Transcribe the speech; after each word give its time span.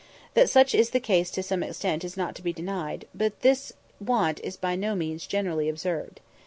That 0.33 0.49
such 0.49 0.73
is 0.73 0.89
the 0.89 0.99
case 0.99 1.29
to 1.29 1.43
some 1.43 1.61
extent 1.61 2.03
is 2.03 2.17
not 2.17 2.33
to 2.33 2.41
be 2.41 2.51
denied; 2.51 3.05
but 3.13 3.41
this 3.41 3.73
want 3.99 4.39
is 4.39 4.57
by 4.57 4.75
no 4.75 4.95
means 4.95 5.27
generally 5.27 5.69
observed. 5.69 6.21